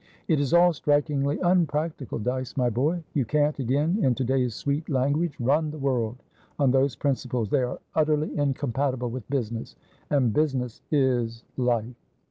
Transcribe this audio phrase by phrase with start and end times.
[0.27, 4.89] It is all strikingly unpractical, Dyce, my boy; you can't, again in to day's sweet
[4.89, 6.23] language, 'run' the world
[6.57, 7.51] on those principles.
[7.51, 9.75] They are utterly incompatible with business;
[10.09, 11.95] and business is life."